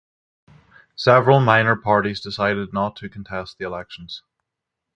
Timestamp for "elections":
3.65-4.23